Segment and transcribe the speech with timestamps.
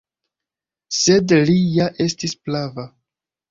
[1.01, 2.89] Sed li ja estis prava.